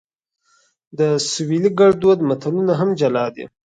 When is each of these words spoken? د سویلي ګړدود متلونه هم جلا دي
د 0.99 1.01
سویلي 1.31 1.71
ګړدود 1.79 2.19
متلونه 2.29 2.73
هم 2.79 2.89
جلا 2.99 3.25
دي 3.35 3.45